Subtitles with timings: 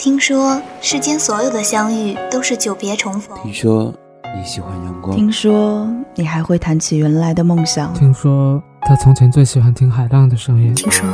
[0.00, 3.36] 听说世间所有的相遇都是久别重逢。
[3.42, 3.92] 听说
[4.34, 5.14] 你喜欢阳光。
[5.14, 7.92] 听说你还会谈起原来的梦想。
[7.92, 10.74] 听说他从前最喜欢听海浪的声音。
[10.74, 11.06] 听说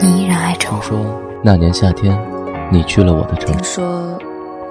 [0.00, 0.74] 你依然爱着我。
[0.74, 2.16] 听说那年夏天
[2.70, 3.52] 你去了我的城。
[3.52, 4.16] 听说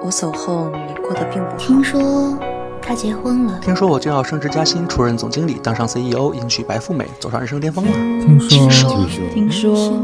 [0.02, 1.56] 我走后你过得并不好。
[1.58, 2.38] 听说
[2.80, 3.58] 他结婚了。
[3.60, 7.92] 听说我就要升职加薪，出任总经理，当上 CEO，迎娶白富美，走上人生巅峰了。
[8.24, 10.02] 听说听说听说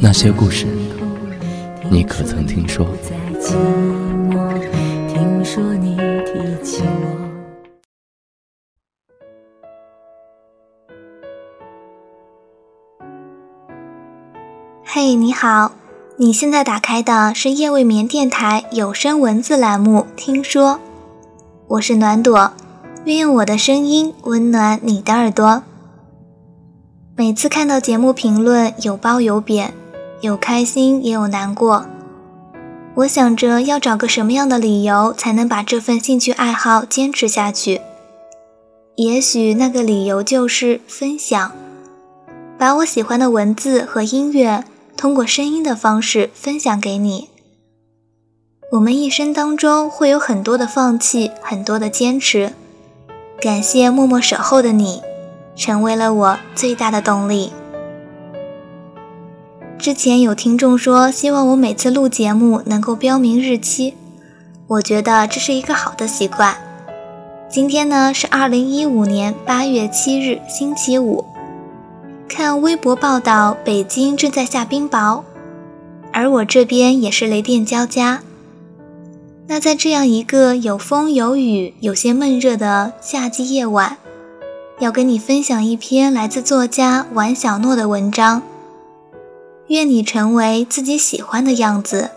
[0.00, 0.66] 那些故事，
[1.90, 2.86] 你可曾听说？
[5.08, 5.96] 听说你
[6.26, 7.28] 提起我。
[14.84, 15.72] 嘿，你好，
[16.16, 20.72] 你现在打开的是夜未眠电台有声文字栏目《听说》，
[21.68, 22.52] 我是暖朵，
[23.04, 25.62] 愿用我的声音温暖你的耳朵。
[27.16, 29.72] 每次看到节目评论，有褒有贬，
[30.20, 31.86] 有开心也有难过。
[32.94, 37.80] 我想着要找个什么样的理由才能把这份兴趣爱好坚持下去？
[38.96, 41.52] 也许那个理由就是分享，
[42.58, 44.64] 把我喜欢的文字和音乐
[44.96, 47.28] 通过声音的方式分享给你。
[48.72, 52.52] 我们一生当中会有很多的放弃，很多的坚持。
[53.40, 55.00] 感谢默默守候的你，
[55.54, 57.52] 成为了我最大的动力。
[59.78, 63.94] 之前有听众说，希望我每次录节目能够标明日期，
[64.66, 66.56] 我觉得这是一个好的习惯。
[67.48, 71.24] 今天呢是二零一五年八月七日，星期五。
[72.28, 75.22] 看微博报道，北京正在下冰雹，
[76.12, 78.20] 而我这边也是雷电交加。
[79.46, 83.96] 那在这样一个有风有雨、有些闷热的夏季夜晚，
[84.80, 88.42] 要跟你分享一篇来自作家王小诺的文章。
[89.68, 92.10] 愿你成为自己喜欢的样子。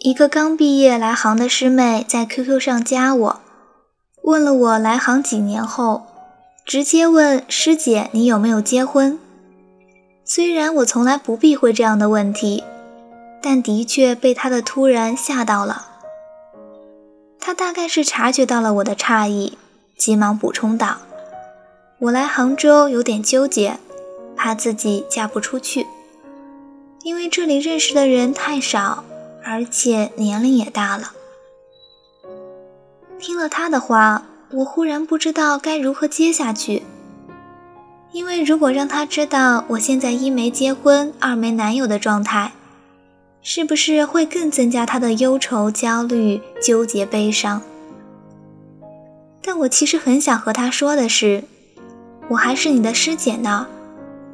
[0.00, 3.40] 一个刚毕业来杭的师妹在 QQ 上加我，
[4.22, 6.06] 问了我来杭几年后，
[6.64, 9.18] 直接问师姐你有没有结婚。
[10.30, 12.62] 虽然我从来不避讳这样的问题，
[13.42, 15.86] 但的确被他的突然吓到了。
[17.40, 19.56] 他大概是察觉到了我的诧异，
[19.96, 20.98] 急忙补充道
[22.00, 23.78] ：“我来杭州有点纠结，
[24.36, 25.86] 怕自己嫁不出去，
[27.02, 29.04] 因为这里认识的人太少。”
[29.42, 31.12] 而且年龄也大了。
[33.18, 36.82] 听了他的话，我忽然不知道该如何接下去。
[38.12, 42.52] 因为如果让他知道我现在一没结婚，二没男友的状态，
[43.42, 47.62] 是不是会更增加他的忧愁、焦虑、纠结、悲伤？
[49.42, 51.44] 但我其实很想和他说的是，
[52.28, 53.66] 我还是你的师姐呢，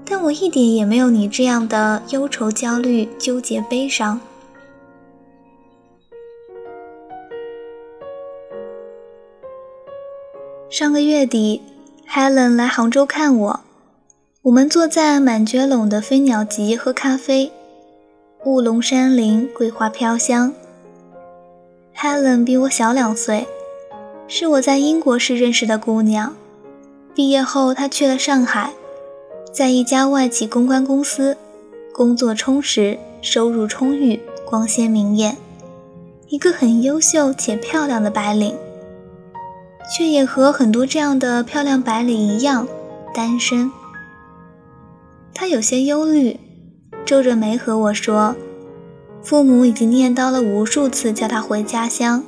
[0.05, 4.21] 但我一点也没有你这样的忧愁、焦虑、纠结、悲伤。
[10.71, 11.63] 上个月底
[12.09, 13.61] ，Helen 来杭州看我，
[14.45, 17.51] 我们坐在满觉陇的飞鸟集喝咖啡，
[18.45, 20.53] 雾笼山林，桂花飘香。
[21.97, 23.47] Helen 比我小两岁，
[24.29, 26.37] 是我在英国时认识的姑娘。
[27.15, 28.75] 毕业后，她去了上海，
[29.51, 31.39] 在一家外企公关公司，
[31.95, 35.39] 工作充实，收入充裕，光鲜明艳，
[36.29, 38.55] 一个很优秀且漂亮的白领。
[39.97, 42.69] 却也和很多这样的漂亮白领一样，
[43.15, 43.73] 单身。
[45.35, 46.39] 他有些忧虑，
[47.05, 48.37] 皱着眉和我说
[49.21, 52.23] ：“父母已经念叨了无数次，叫他回家乡，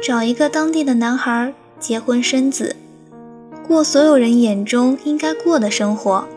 [0.00, 2.76] 找一个当地的男孩结婚生子，
[3.66, 6.28] 过所有人眼中应该过的生活。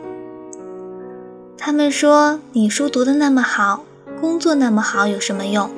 [1.56, 3.84] 他们说，你书读得那么好，
[4.20, 5.70] 工作那么好，有什么用？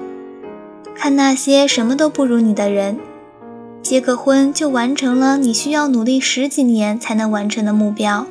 [0.94, 2.98] 看那些什么都不如你的人。”
[3.82, 8.26] 结个婚就完成了你需要努力十几年才能完成的目标。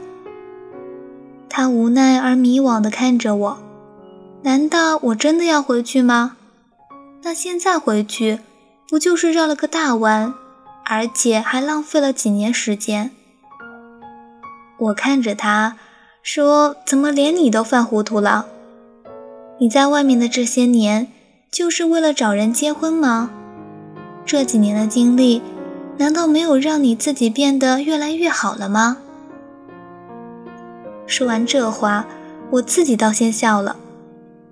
[1.56, 3.58] 他无奈而迷惘地看着我，
[4.42, 6.36] 难道我真的要回去吗？
[7.22, 8.40] 那现在回去，
[8.90, 10.34] 不就是绕了个大弯，
[10.84, 13.12] 而且还浪费了几年时间？
[14.80, 15.78] 我看着他，
[16.24, 18.48] 说：“怎么连你都犯糊涂了？
[19.60, 21.08] 你在外面的这些年，
[21.52, 23.30] 就是为了找人结婚吗？”
[24.26, 25.44] 这几年的经历，
[26.00, 28.98] 难道没有让你自己变得越来越好了吗？
[31.06, 32.06] 说完这话，
[32.52, 33.76] 我自己倒先笑了。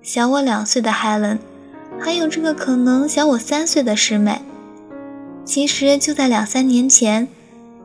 [0.02, 1.38] 小我两岁的 Helen，
[2.00, 4.42] 还有这个可能小我三岁的师妹。
[5.44, 7.28] 其实就在两三年前，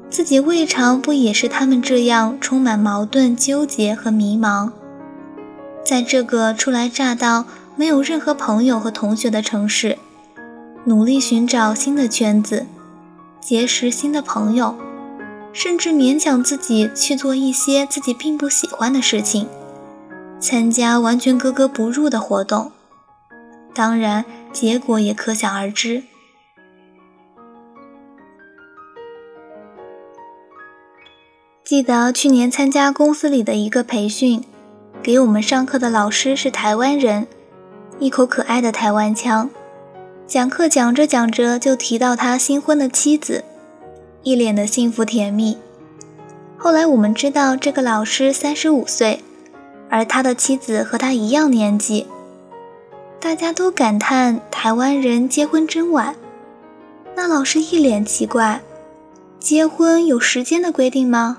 [0.09, 4.71] 自己未尝不也是他们这样充满矛盾、纠结和迷茫。
[5.83, 9.97] 在这个初来乍到、没有任何朋友和同学的城市，
[10.85, 12.65] 努力寻找新的圈子，
[13.39, 14.75] 结识新的朋友，
[15.57, 19.47] 甚至勉强自己去做一些自己并不喜欢的事情，
[20.39, 22.71] 参加完全格格不入的活动。
[23.73, 24.23] 当然，
[24.53, 26.03] 结果也可想而知。
[31.63, 34.43] 记得去年参加公司里的一个培训，
[35.01, 37.25] 给我们上课的老师是台湾人，
[37.97, 39.49] 一口可爱的台湾腔。
[40.27, 43.43] 讲课讲着讲着就提到他新婚的妻子，
[44.27, 45.57] 一脸的幸福甜蜜。
[46.57, 49.23] 后来我们知道这个老师三十五岁，
[49.89, 52.05] 而他的妻子和他一样年纪。
[53.21, 56.13] 大家都感叹台湾人结婚真晚。
[57.15, 58.59] 那老师一脸奇怪，
[59.39, 61.37] 结婚有时间的规定吗？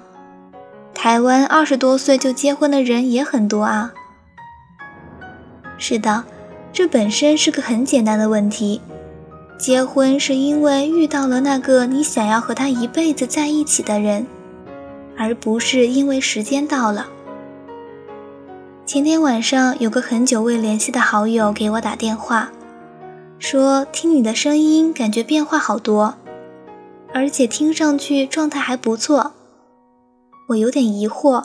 [0.94, 3.92] 台湾二十多岁就结婚的人也很多啊。
[5.76, 6.24] 是的，
[6.72, 8.80] 这本身是个很简单的问题。
[9.58, 14.24] 结婚是因为遇到了那个你想要和他一辈子在一起的人，
[15.16, 17.08] 而不是因为时间到了。
[18.86, 22.50] 前天晚上有个很久未联系的好友给我打电话，
[23.40, 26.14] 说听你的声音感觉变化好多，
[27.12, 29.32] 而且听上去状态还不错。
[30.50, 31.44] 我有点疑惑，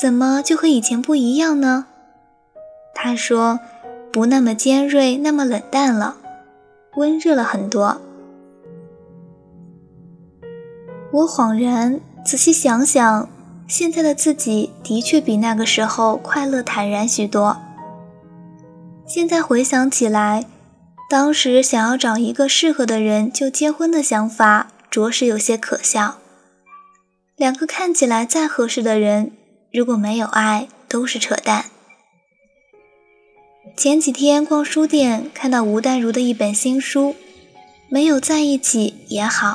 [0.00, 1.86] 怎么就和以前不一样呢？
[2.94, 3.58] 他说，
[4.12, 6.16] 不那么尖锐，那么冷淡了，
[6.96, 8.00] 温热了很多。
[11.12, 13.28] 我恍然仔细想想，
[13.68, 17.56] 现在的自己的确比那个时候快乐坦然许多。
[19.06, 20.46] 现在回想起来，
[21.10, 26.16] 当时想要找一个适合的人就结婚的想法，着实有些可笑。
[27.36, 29.32] 两个看起来再合适的人，
[29.72, 31.66] 如果没有爱，都是扯淡。
[33.72, 37.10] 前几天逛书店，看到吴淡如的一本新书，
[37.88, 39.48] 《没有在一起也好》，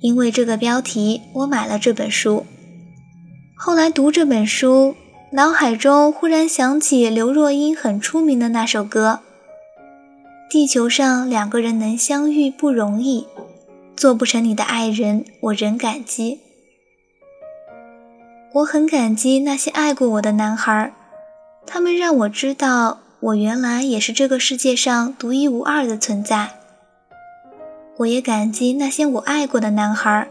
[0.00, 2.44] 因为这个标题，我买了这本书。
[3.54, 4.94] 后来读这本书，
[5.32, 9.20] 脑海中忽然想起刘若英很出名的那首歌
[10.50, 13.26] ：“地球上两个人能相遇不容易，
[13.96, 16.40] 做不成你的爱人，我仍感激。”
[18.54, 20.92] 我很感激那些爱过我的男孩，
[21.70, 26.52] 他们让我知道我原来也是这个世界上独一无二的存在。
[27.98, 30.28] 我也感激那些我爱过的男孩，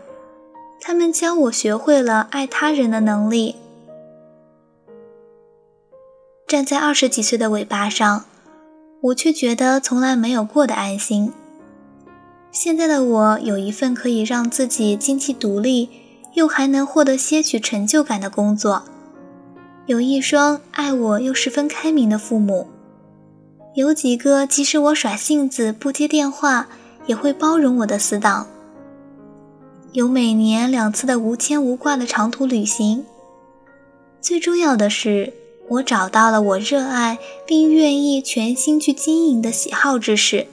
[0.81, 3.55] 他们教我学会了爱他人的能力。
[6.47, 8.25] 站在二十几岁的尾巴上，
[9.01, 11.31] 我却觉得从来没有过的安心。
[12.51, 15.89] 现在的我有一份可以让自己经济独立。
[16.33, 18.83] 又还能获得些许成就感的工作，
[19.87, 22.67] 有一双爱我又十分开明的父母，
[23.73, 26.67] 有几个即使我耍性子不接电话
[27.05, 28.47] 也会包容我的死党，
[29.93, 33.05] 有每年两次的无牵无挂的长途旅行。
[34.19, 35.31] 最重要的是，
[35.69, 40.47] 我找到了我热爱并愿意全心去经营的喜好之事，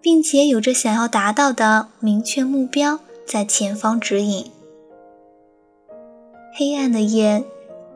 [0.00, 4.46] 并且有着想要达到的明确目标在前方指引。
[6.56, 7.44] 黑暗的夜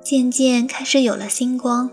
[0.03, 1.91] 渐渐开始有了星光。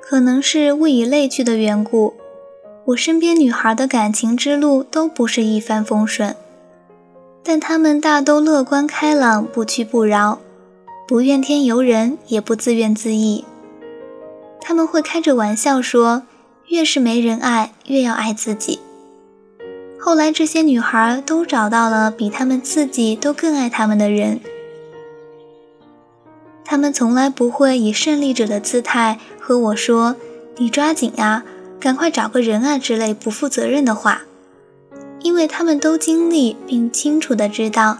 [0.00, 2.14] 可能是物以类聚的缘故，
[2.86, 6.34] 我身边女孩的感情之路都不是一帆风顺，
[7.42, 10.38] 但她们大都乐观开朗，不屈不挠，
[11.06, 13.44] 不怨天尤人，也不自怨自艾。
[14.62, 16.22] 他们会开着玩笑说
[16.68, 18.80] ：“越是没人爱，越要爱自己。”
[20.00, 24.40] 后来，这些女孩都找到了比她们自己都更爱她们的人。
[26.64, 30.16] 她们从来不会以胜利者的姿态和我说
[30.58, 31.44] ：“你抓紧啊，
[31.80, 34.22] 赶快找个人啊”之类不负责任的话，
[35.20, 37.98] 因为她们都经历并清楚的知道，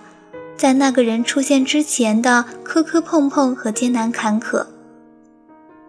[0.56, 4.66] 在那个人出现之前的磕磕碰碰和艰难坎坷。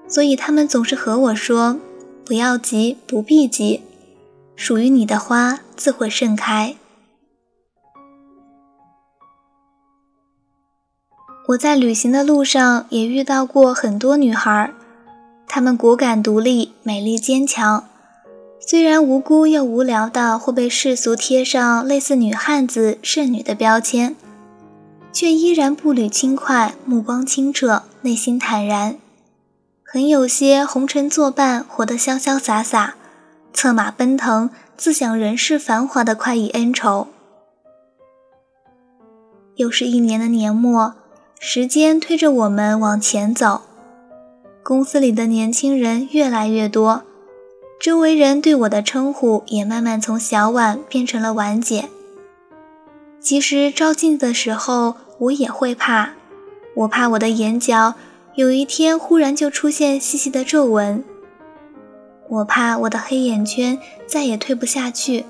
[0.07, 1.77] 所以，她们总是和我说
[2.25, 3.83] ：“不要急，不必急。”
[4.59, 6.75] 属于你的花自会盛开。
[11.47, 14.73] 我在旅行的路上也遇到过很多女孩，
[15.47, 17.85] 她们果敢独立、美丽坚强，
[18.59, 24.17] 虽然无辜又无聊的会被世俗贴上类似女汉子、剩女的标签，
[25.13, 28.97] 却依然步履轻快，目光清澈，内心坦然，
[29.85, 32.95] 很有些红尘作伴，活得潇潇洒洒，
[33.53, 37.07] 策马奔腾，自享人世繁华的快意恩仇。
[39.55, 40.95] 又是一年的年末，
[41.39, 43.61] 时间推着我们往前走，
[44.63, 47.03] 公司里的年轻人越来越多，
[47.79, 51.89] 周围人对我的称呼也慢慢从小婉变成了婉姐。
[53.19, 56.11] 其实照镜子的时候，我也会怕，
[56.75, 57.95] 我怕我的眼角
[58.35, 61.03] 有一天忽然就出现细细的皱纹，
[62.29, 65.25] 我怕我的黑眼圈再也退不下去。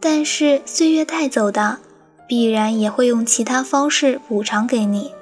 [0.00, 1.78] 但是岁月带走的，
[2.26, 5.12] 必然也会用其他方式补偿给你，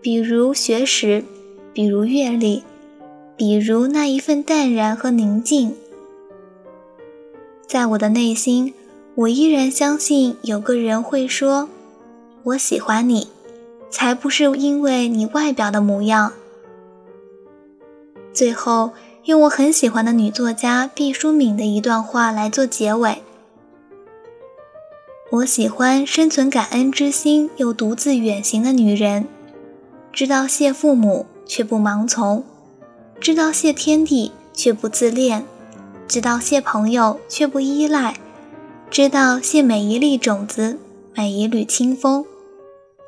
[0.00, 1.24] 比如学识，
[1.72, 2.62] 比如阅历，
[3.36, 5.74] 比如那一份淡然和宁静。
[7.66, 8.72] 在我的内心。
[9.18, 11.68] 我依然相信有个人会说
[12.44, 13.26] ：“我喜欢你，
[13.90, 16.34] 才不是因为你外表的模样。”
[18.32, 18.92] 最后，
[19.28, 23.22] 用我很喜欢的女作家毕淑敏的一段话来做结尾
[25.28, 29.28] ：“我喜欢生存感恩之心又独自远行的女人，
[30.14, 32.42] 知道谢父母却不盲从，
[33.20, 35.44] 知道谢天地却不自恋，
[36.08, 38.14] 知道谢朋友却不依赖。”
[38.90, 40.78] 知道谢每一粒种子，
[41.14, 42.24] 每一缕清风，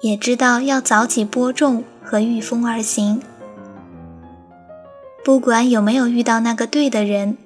[0.03, 3.23] 也知道要早起播种和御风而行。
[5.23, 7.37] 不管有没有遇到那个对的人，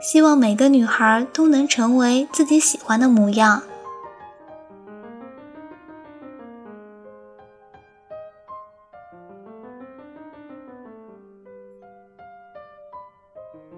[0.00, 3.62] 希望每个女孩都能成为自己喜欢的模样。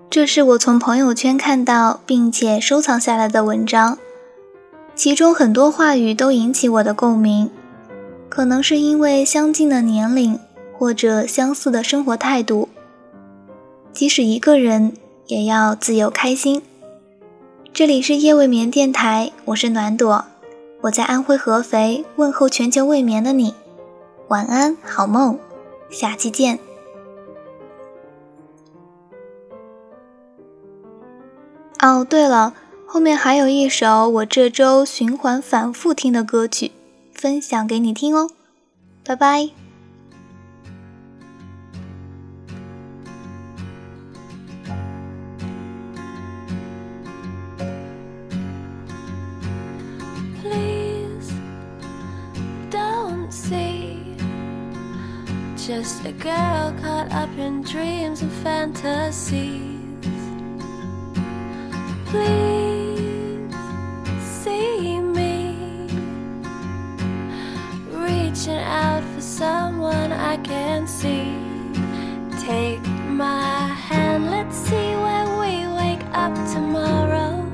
[0.09, 3.99] 这是我从朋友圈看到并且收藏下来的文章，
[4.95, 7.51] 其中很多话语都引起我的共鸣，
[8.31, 10.41] 可能是因为相近的年龄
[10.79, 12.71] 或者相似的生活态度。
[13.97, 14.93] 即使一个人，
[15.27, 16.61] 也要自由开心。
[17.73, 20.27] 这里是夜未眠电台，我是暖朵，
[20.83, 23.55] 我在安徽合肥问候全球未眠的你，
[24.29, 25.39] 晚安，好梦，
[25.89, 26.59] 下期见。
[31.81, 32.53] 哦，对了，
[32.87, 36.73] 后面还有一首我这周循环反复听的歌曲，
[37.15, 38.29] 分享给你听哦，
[39.03, 39.49] 拜拜。
[62.05, 63.55] Please
[64.21, 65.57] see me
[67.89, 71.33] reaching out for someone I can see.
[72.45, 77.45] Take my hand, let's see where we wake up tomorrow.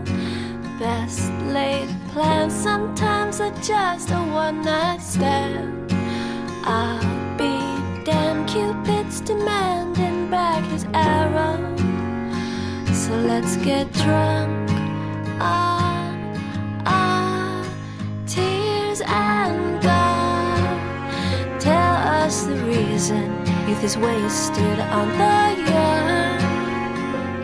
[0.78, 5.92] Best laid plans sometimes are just a one night stand.
[6.64, 7.00] I'll
[7.38, 7.54] be
[8.04, 11.58] damn Cupid's demanding back his arrow.
[12.92, 14.70] So let's get drunk
[15.40, 16.16] on
[18.26, 21.60] tears and God.
[21.60, 23.30] Tell us the reason
[23.68, 26.42] youth is wasted on the young.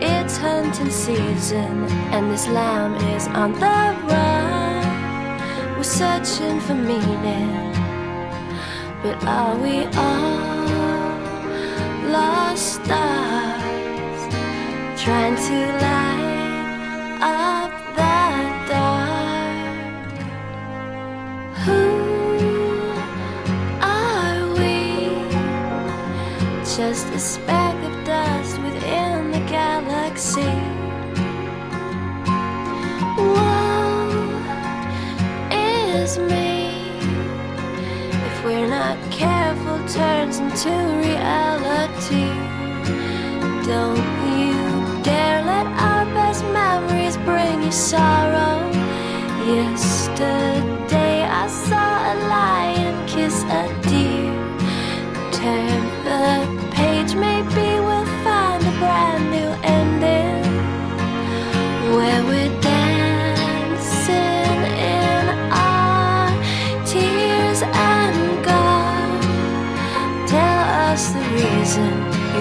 [0.01, 3.59] It's hunting season, and this lamb is on the
[4.07, 5.77] run.
[5.77, 7.73] We're searching for meaning,
[9.01, 10.58] but are we all
[12.11, 13.39] lost stars?
[15.03, 18.19] trying to light up the
[18.69, 20.11] dark.
[21.63, 21.81] Who
[23.81, 24.75] are we?
[26.75, 27.68] Just a speck
[39.89, 42.29] turns into reality.
[43.65, 44.53] Don't you
[45.01, 48.69] dare let our best memories bring you sorrow.
[49.47, 54.29] Yesterday I saw a lion kiss a deer.
[55.31, 56.27] Turn the
[56.75, 60.43] page, maybe we'll find a brand new ending
[61.95, 62.48] where we're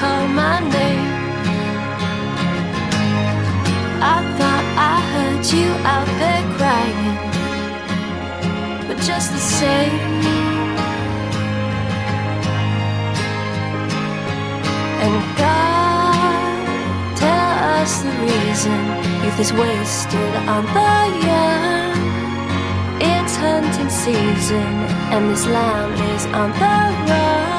[0.00, 1.08] call my name.
[4.14, 7.16] I thought I heard you out there crying.
[8.88, 10.00] But just the same.
[15.04, 16.66] And God,
[17.22, 18.80] tell us the reason
[19.22, 20.96] youth is wasted on the
[21.28, 21.96] young.
[23.12, 24.72] It's hunting season,
[25.12, 26.74] and this lamb is on the
[27.12, 27.49] run.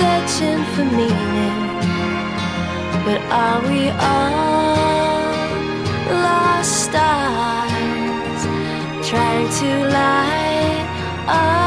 [0.00, 1.60] Searching for meaning,
[3.04, 4.80] but are we all?
[6.24, 8.42] Lost stars
[9.06, 10.86] trying to light
[11.28, 11.59] up